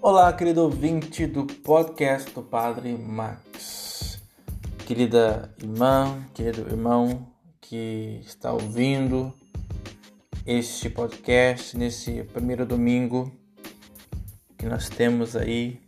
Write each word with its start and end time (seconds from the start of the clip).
Olá, 0.00 0.32
querido 0.32 0.62
ouvinte 0.62 1.26
do 1.26 1.44
podcast 1.44 2.30
do 2.32 2.40
Padre 2.40 2.96
Max. 2.96 4.22
Querida 4.86 5.52
irmã, 5.60 6.24
querido 6.32 6.60
irmão 6.60 7.26
que 7.60 8.20
está 8.24 8.52
ouvindo 8.52 9.34
este 10.46 10.88
podcast 10.88 11.76
nesse 11.76 12.22
primeiro 12.22 12.64
domingo 12.64 13.32
que 14.56 14.66
nós 14.66 14.88
temos 14.88 15.34
aí 15.34 15.80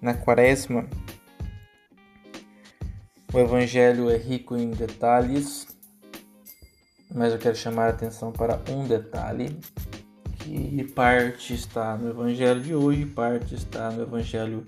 na 0.00 0.12
quaresma. 0.12 0.88
O 3.32 3.38
evangelho 3.38 4.10
é 4.10 4.16
rico 4.16 4.56
em 4.56 4.72
detalhes, 4.72 5.68
mas 7.14 7.32
eu 7.32 7.38
quero 7.38 7.54
chamar 7.54 7.86
a 7.86 7.90
atenção 7.90 8.32
para 8.32 8.60
um 8.68 8.88
detalhe 8.88 9.56
que 10.52 10.84
parte 10.84 11.54
está 11.54 11.96
no 11.96 12.10
evangelho 12.10 12.60
de 12.60 12.74
hoje, 12.74 13.06
parte 13.06 13.54
está 13.54 13.90
no 13.90 14.02
evangelho 14.02 14.66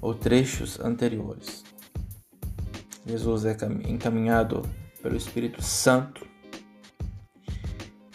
ou 0.00 0.14
trechos 0.14 0.80
anteriores. 0.80 1.62
Jesus 3.06 3.44
é 3.44 3.56
encaminhado 3.86 4.62
pelo 5.02 5.16
Espírito 5.16 5.62
Santo 5.62 6.26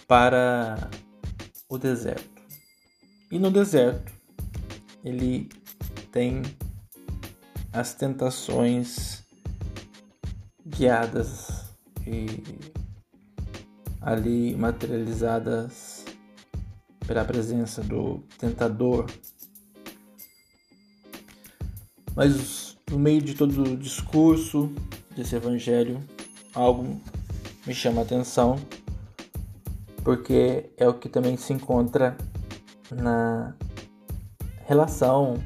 para 0.08 0.90
o 1.70 1.78
deserto. 1.78 2.42
E 3.32 3.38
no 3.38 3.52
deserto 3.52 4.12
ele 5.04 5.50
tem 6.12 6.42
as 7.72 7.94
tentações 7.94 9.24
guiadas 10.66 11.76
e 12.08 12.44
ali 14.02 14.56
materializadas 14.56 16.03
pela 17.06 17.26
presença 17.26 17.82
do 17.82 18.20
tentador. 18.38 19.06
Mas 22.16 22.78
no 22.90 23.00
meio 23.00 23.22
de 23.22 23.34
todo 23.34 23.64
o 23.64 23.78
discurso 23.78 24.72
desse 25.16 25.36
evangelho, 25.36 26.00
algo 26.54 27.00
me 27.66 27.74
chama 27.74 28.02
a 28.02 28.04
atenção, 28.04 28.58
porque 30.04 30.70
é 30.78 30.88
o 30.88 30.94
que 30.94 31.10
também 31.10 31.38
se 31.38 31.54
encontra 31.54 32.18
na 32.92 33.56
relação 34.66 35.42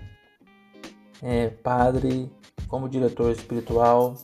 é, 1.21 1.49
padre 1.49 2.31
como 2.67 2.89
diretor 2.89 3.31
espiritual 3.31 4.15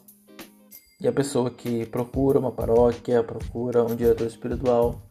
e 1.00 1.08
a 1.08 1.12
pessoa 1.12 1.50
que 1.50 1.86
procura 1.86 2.40
uma 2.40 2.52
paróquia, 2.52 3.24
procura 3.24 3.84
um 3.84 3.96
diretor 3.96 4.28
espiritual 4.28 5.02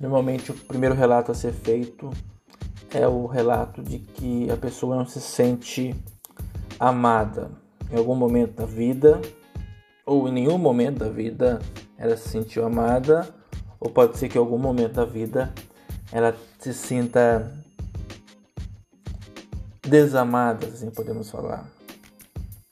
Normalmente, 0.00 0.50
o 0.50 0.54
primeiro 0.54 0.94
relato 0.94 1.30
a 1.30 1.34
ser 1.34 1.52
feito 1.52 2.10
é 2.90 3.06
o 3.06 3.26
relato 3.26 3.82
de 3.82 3.98
que 3.98 4.50
a 4.50 4.56
pessoa 4.56 4.96
não 4.96 5.04
se 5.04 5.20
sente 5.20 5.94
amada 6.78 7.50
em 7.92 7.98
algum 7.98 8.14
momento 8.14 8.54
da 8.54 8.64
vida, 8.64 9.20
ou 10.06 10.26
em 10.26 10.32
nenhum 10.32 10.56
momento 10.56 11.00
da 11.00 11.10
vida 11.10 11.60
ela 11.98 12.16
se 12.16 12.30
sentiu 12.30 12.64
amada, 12.64 13.28
ou 13.78 13.90
pode 13.90 14.16
ser 14.16 14.30
que 14.30 14.38
em 14.38 14.40
algum 14.40 14.58
momento 14.58 14.94
da 14.94 15.04
vida 15.04 15.52
ela 16.10 16.34
se 16.58 16.72
sinta 16.72 17.52
desamada, 19.86 20.66
assim 20.66 20.90
podemos 20.90 21.30
falar. 21.30 21.70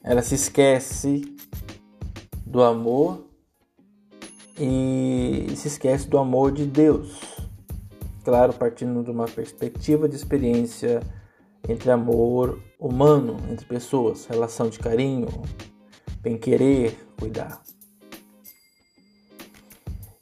Ela 0.02 0.22
se 0.22 0.34
esquece 0.34 1.36
do 2.46 2.62
amor 2.62 3.26
e 4.60 5.54
se 5.56 5.68
esquece 5.68 6.08
do 6.08 6.18
amor 6.18 6.52
de 6.52 6.66
Deus. 6.66 7.20
Claro, 8.24 8.52
partindo 8.52 9.02
de 9.02 9.10
uma 9.10 9.26
perspectiva 9.26 10.08
de 10.08 10.16
experiência 10.16 11.00
entre 11.68 11.90
amor 11.90 12.60
humano, 12.78 13.36
entre 13.50 13.64
pessoas, 13.66 14.26
relação 14.26 14.68
de 14.68 14.78
carinho, 14.78 15.28
bem-querer, 16.20 16.96
cuidar. 17.18 17.62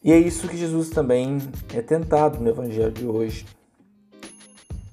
E 0.03 0.13
é 0.13 0.19
isso 0.19 0.47
que 0.47 0.57
Jesus 0.57 0.91
também 0.91 1.39
é 1.75 1.83
tentado 1.83 2.39
no 2.39 2.49
Evangelho 2.49 2.93
de 2.93 3.07
hoje, 3.07 3.45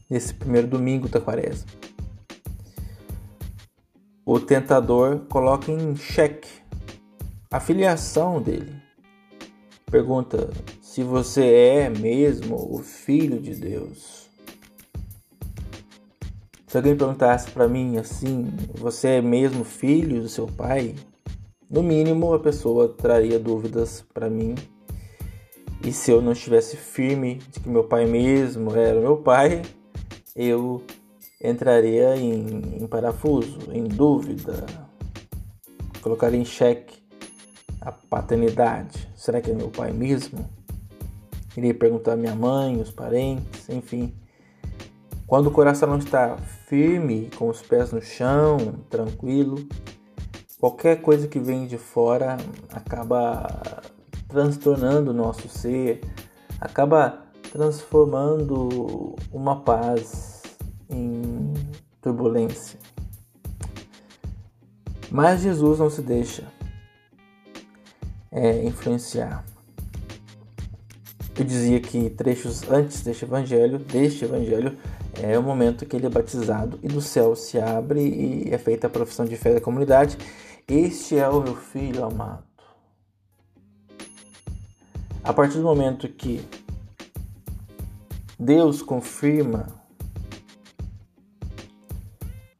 nesse 0.09 0.33
primeiro 0.33 0.67
domingo 0.67 1.07
da 1.07 1.21
quaresma. 1.21 1.69
O 4.25 4.39
tentador 4.39 5.19
coloca 5.29 5.71
em 5.71 5.95
xeque 5.95 6.49
a 7.51 7.59
filiação 7.59 8.41
dele 8.41 8.82
Pergunta 9.93 10.49
se 10.81 11.03
você 11.03 11.45
é 11.45 11.87
mesmo 11.87 12.55
o 12.55 12.79
filho 12.79 13.39
de 13.39 13.53
Deus. 13.53 14.27
Se 16.65 16.75
alguém 16.75 16.97
perguntasse 16.97 17.51
para 17.51 17.67
mim 17.67 17.97
assim, 17.97 18.51
você 18.73 19.09
é 19.09 19.21
mesmo 19.21 19.63
filho 19.63 20.19
do 20.19 20.27
seu 20.27 20.47
pai? 20.47 20.95
No 21.69 21.83
mínimo, 21.83 22.33
a 22.33 22.39
pessoa 22.39 22.89
traria 22.89 23.37
dúvidas 23.37 24.03
para 24.11 24.31
mim. 24.31 24.55
E 25.85 25.93
se 25.93 26.09
eu 26.09 26.23
não 26.23 26.31
estivesse 26.31 26.75
firme 26.75 27.35
de 27.51 27.59
que 27.59 27.69
meu 27.69 27.83
pai 27.83 28.07
mesmo 28.07 28.75
era 28.75 28.99
meu 28.99 29.17
pai, 29.17 29.61
eu 30.35 30.81
entraria 31.39 32.15
em, 32.15 32.81
em 32.81 32.87
parafuso, 32.87 33.59
em 33.71 33.83
dúvida, 33.83 34.65
colocaria 36.01 36.39
em 36.39 36.45
xeque 36.45 36.95
a 37.79 37.91
paternidade. 37.91 39.02
Será 39.23 39.39
que 39.39 39.49
é 39.49 39.53
meu 39.53 39.69
pai 39.69 39.93
mesmo? 39.93 40.49
Iria 41.55 41.73
perguntar 41.73 42.11
à 42.11 42.15
minha 42.17 42.35
mãe, 42.35 42.81
os 42.81 42.91
parentes, 42.91 43.69
enfim. 43.69 44.13
Quando 45.25 45.47
o 45.47 45.51
coração 45.51 45.87
não 45.87 45.97
está 45.97 46.35
firme, 46.67 47.29
com 47.37 47.47
os 47.47 47.61
pés 47.61 47.93
no 47.93 48.01
chão, 48.01 48.57
tranquilo, 48.89 49.65
qualquer 50.59 51.01
coisa 51.01 51.25
que 51.25 51.39
vem 51.39 51.65
de 51.65 51.77
fora 51.77 52.35
acaba 52.69 53.47
transtornando 54.27 55.11
o 55.11 55.13
nosso 55.13 55.47
ser, 55.47 56.01
acaba 56.59 57.23
transformando 57.49 59.15
uma 59.31 59.61
paz 59.61 60.41
em 60.89 61.53
turbulência. 62.01 62.77
Mas 65.09 65.43
Jesus 65.43 65.79
não 65.79 65.89
se 65.89 66.01
deixa 66.01 66.43
é, 68.33 68.65
influenciar. 68.65 69.45
Eu 71.37 71.45
dizia 71.45 71.79
que 71.79 72.09
trechos 72.09 72.69
antes 72.69 73.01
deste 73.01 73.25
evangelho, 73.25 73.79
deste 73.79 74.25
evangelho, 74.25 74.77
é 75.21 75.37
o 75.37 75.43
momento 75.43 75.85
que 75.85 75.95
ele 75.95 76.07
é 76.07 76.09
batizado 76.09 76.79
e 76.81 76.87
do 76.87 77.01
céu 77.01 77.35
se 77.35 77.59
abre 77.59 78.01
e 78.01 78.53
é 78.53 78.57
feita 78.57 78.87
a 78.87 78.89
profissão 78.89 79.25
de 79.25 79.37
fé 79.37 79.53
da 79.53 79.61
comunidade. 79.61 80.17
Este 80.67 81.17
é 81.17 81.27
o 81.27 81.41
meu 81.41 81.55
filho 81.55 82.03
amado. 82.03 82.43
A 85.23 85.31
partir 85.31 85.57
do 85.57 85.63
momento 85.63 86.07
que 86.09 86.45
Deus 88.39 88.81
confirma, 88.81 89.67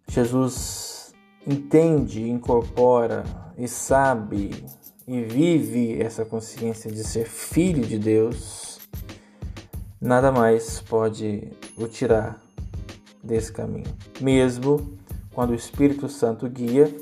Jesus 0.08 1.14
entende, 1.46 2.30
incorpora 2.30 3.24
e 3.58 3.68
sabe 3.68 4.52
e 5.08 5.22
vive 5.22 6.02
essa 6.02 6.24
consciência 6.24 6.92
de 6.92 7.04
ser 7.04 7.26
filho 7.26 7.86
de 7.86 7.98
Deus, 7.98 8.80
nada 10.00 10.32
mais 10.32 10.82
pode 10.82 11.52
o 11.78 11.88
tirar 11.88 12.42
desse 13.24 13.52
caminho. 13.52 13.94
Mesmo 14.22 14.98
quando 15.34 15.52
o 15.52 15.56
Espírito 15.56 16.08
Santo 16.08 16.48
guia 16.50 16.94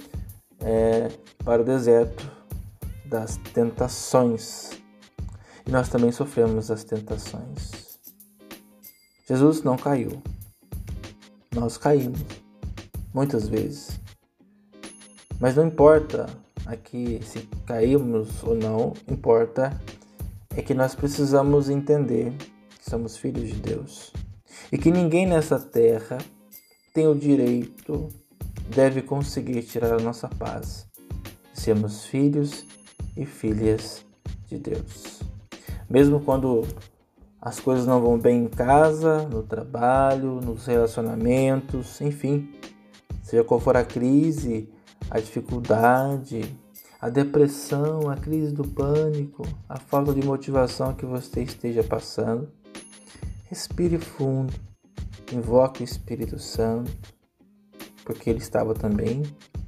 é, 0.60 1.10
para 1.44 1.62
o 1.62 1.66
deserto 1.66 2.30
das 3.06 3.38
tentações. 3.54 4.72
E 5.66 5.72
nós 5.72 5.90
também 5.90 6.12
sofremos 6.12 6.72
as 6.72 6.84
tentações. 6.84 8.00
Jesus 9.28 9.64
não 9.64 9.78
caiu. 9.78 10.22
Nós 11.54 11.78
caímos 11.78 12.20
muitas 13.14 13.48
vezes. 13.48 14.00
Mas 15.40 15.56
não 15.56 15.68
importa 15.68 16.28
aqui 16.72 17.20
se 17.24 17.48
caímos 17.66 18.44
ou 18.44 18.56
não, 18.56 18.94
importa 19.10 19.80
é 20.56 20.62
que 20.62 20.74
nós 20.74 20.96
precisamos 20.96 21.70
entender 21.70 22.34
que 22.78 22.90
somos 22.90 23.18
filhos 23.18 23.50
de 23.50 23.56
Deus 23.56 24.12
e 24.72 24.78
que 24.78 24.92
ninguém 24.92 25.26
nessa 25.26 25.60
terra 25.60 26.18
tem 26.94 27.08
o 27.08 27.16
direito, 27.16 28.10
deve 28.70 29.02
conseguir 29.02 29.64
tirar 29.64 29.94
a 29.94 30.00
nossa 30.00 30.28
paz. 30.28 30.88
Sermos 31.54 32.06
filhos 32.06 32.66
e 33.16 33.26
filhas 33.26 34.06
de 34.48 34.58
Deus. 34.58 35.22
Mesmo 35.90 36.20
quando 36.20 36.66
as 37.42 37.60
coisas 37.60 37.86
não 37.86 38.02
vão 38.02 38.18
bem 38.18 38.44
em 38.44 38.48
casa, 38.48 39.28
no 39.28 39.44
trabalho, 39.44 40.42
nos 40.42 40.66
relacionamentos, 40.66 42.00
enfim, 42.02 42.50
seja 43.24 43.44
qual 43.44 43.60
for 43.60 43.76
a 43.78 43.84
crise, 43.84 44.70
a 45.10 45.20
dificuldade, 45.20 46.58
a 47.00 47.10
depressão, 47.10 48.10
a 48.10 48.16
crise 48.16 48.54
do 48.54 48.68
pânico, 48.68 49.44
a 49.68 49.80
falta 49.80 50.14
de 50.14 50.26
motivação 50.26 50.94
que 50.94 51.06
você 51.06 51.44
esteja 51.44 51.84
passando. 51.84 52.52
Respire 53.50 53.98
fundo 53.98 54.54
invoque 55.36 55.84
o 55.84 55.86
Espírito 55.86 56.38
Santo, 56.40 56.92
porque 58.04 58.30
ele 58.30 58.40
estava 58.40 58.74
também 58.74 59.24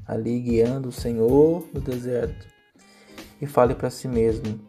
ali 0.05 0.39
guiando 0.39 0.89
o 0.89 0.91
Senhor 0.91 1.67
no 1.73 1.79
deserto. 1.79 2.47
E 3.41 3.47
fale 3.47 3.75
para 3.75 3.89
si 3.89 4.07
mesmo: 4.07 4.59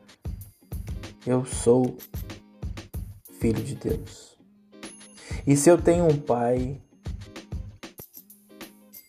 Eu 1.27 1.45
sou 1.45 1.97
filho 3.39 3.63
de 3.63 3.75
Deus. 3.75 4.37
E 5.47 5.57
se 5.57 5.71
eu 5.71 5.81
tenho 5.81 6.07
um 6.07 6.17
pai 6.17 6.81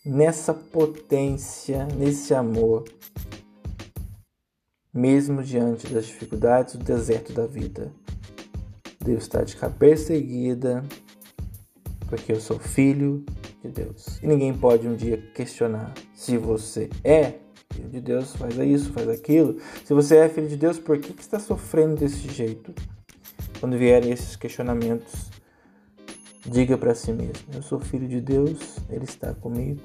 nessa 0.06 0.54
potência, 0.54 1.84
nesse 1.96 2.32
amor, 2.32 2.84
mesmo 4.94 5.42
diante 5.42 5.88
das 5.88 6.06
dificuldades 6.06 6.76
do 6.76 6.84
deserto 6.84 7.32
da 7.32 7.44
vida, 7.44 7.92
Deus 9.00 9.24
está 9.24 9.42
de 9.42 9.56
cabeça 9.56 10.14
erguida, 10.14 10.84
porque 12.08 12.32
eu 12.32 12.40
sou 12.40 12.58
filho 12.58 13.24
de 13.62 13.68
Deus. 13.68 14.22
E 14.22 14.26
ninguém 14.28 14.54
pode 14.54 14.86
um 14.86 14.94
dia 14.94 15.18
questionar 15.34 15.92
se 16.14 16.38
você 16.38 16.88
é 17.02 17.40
filho 17.72 17.88
de 17.88 18.00
Deus, 18.00 18.34
faz 18.36 18.56
isso, 18.58 18.92
faz 18.92 19.08
aquilo. 19.08 19.60
Se 19.84 19.92
você 19.92 20.18
é 20.18 20.28
filho 20.28 20.48
de 20.48 20.56
Deus, 20.56 20.78
por 20.78 20.98
que, 20.98 21.12
que 21.12 21.22
está 21.22 21.40
sofrendo 21.40 21.96
desse 21.96 22.28
jeito? 22.28 22.72
Quando 23.58 23.76
vierem 23.76 24.12
esses 24.12 24.36
questionamentos, 24.36 25.30
diga 26.48 26.76
para 26.78 26.94
si 26.94 27.12
mesmo: 27.12 27.46
Eu 27.52 27.62
sou 27.62 27.80
filho 27.80 28.08
de 28.08 28.20
Deus, 28.20 28.78
Ele 28.88 29.04
está 29.04 29.34
comigo. 29.34 29.82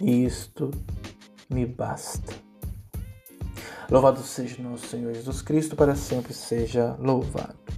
E 0.00 0.24
isto 0.24 0.70
me 1.48 1.66
basta. 1.66 2.32
Louvado 3.90 4.22
seja 4.22 4.62
nosso 4.62 4.86
Senhor 4.86 5.12
Jesus 5.12 5.42
Cristo, 5.42 5.74
para 5.76 5.94
sempre 5.96 6.32
seja 6.32 6.96
louvado. 6.98 7.69